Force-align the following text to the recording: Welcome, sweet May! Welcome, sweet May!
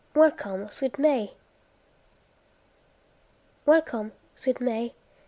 Welcome, 0.15 0.67
sweet 0.71 0.97
May! 0.97 1.33
Welcome, 3.67 4.13
sweet 4.33 4.59
May! 4.59 4.95